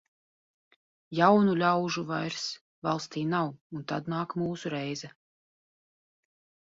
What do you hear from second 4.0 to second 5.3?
nāk mūsu reize.